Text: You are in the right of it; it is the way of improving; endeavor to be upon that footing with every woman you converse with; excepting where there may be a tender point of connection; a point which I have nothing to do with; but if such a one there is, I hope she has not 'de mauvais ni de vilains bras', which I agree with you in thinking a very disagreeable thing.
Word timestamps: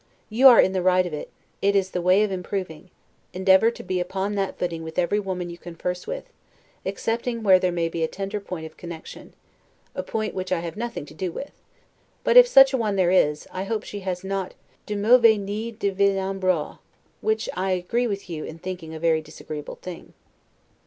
You 0.31 0.47
are 0.47 0.59
in 0.59 0.71
the 0.73 0.81
right 0.81 1.05
of 1.05 1.13
it; 1.13 1.29
it 1.61 1.75
is 1.75 1.91
the 1.91 2.01
way 2.01 2.23
of 2.23 2.31
improving; 2.31 2.89
endeavor 3.33 3.69
to 3.69 3.83
be 3.83 3.99
upon 3.99 4.33
that 4.33 4.57
footing 4.57 4.81
with 4.81 4.97
every 4.97 5.19
woman 5.19 5.51
you 5.51 5.59
converse 5.59 6.07
with; 6.07 6.23
excepting 6.83 7.43
where 7.43 7.59
there 7.59 7.71
may 7.71 7.87
be 7.87 8.01
a 8.03 8.07
tender 8.07 8.39
point 8.39 8.65
of 8.65 8.77
connection; 8.77 9.35
a 9.93 10.01
point 10.01 10.33
which 10.33 10.51
I 10.51 10.61
have 10.61 10.75
nothing 10.75 11.05
to 11.05 11.13
do 11.13 11.31
with; 11.31 11.51
but 12.23 12.35
if 12.35 12.47
such 12.47 12.73
a 12.73 12.77
one 12.77 12.95
there 12.95 13.11
is, 13.11 13.47
I 13.51 13.65
hope 13.65 13.83
she 13.83 13.99
has 13.99 14.23
not 14.23 14.55
'de 14.87 14.95
mauvais 14.95 15.37
ni 15.37 15.69
de 15.71 15.91
vilains 15.91 16.39
bras', 16.39 16.79
which 17.21 17.47
I 17.53 17.69
agree 17.73 18.07
with 18.07 18.27
you 18.27 18.43
in 18.43 18.57
thinking 18.57 18.95
a 18.95 18.99
very 18.99 19.21
disagreeable 19.21 19.75
thing. 19.83 20.13